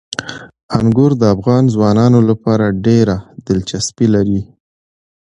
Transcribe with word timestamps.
انګور 0.79 1.11
د 1.21 1.23
افغان 1.35 1.63
ځوانانو 1.73 2.19
لپاره 2.29 2.65
ډېره 2.85 3.15
دلچسپي 3.47 4.07
لري. 4.15 4.41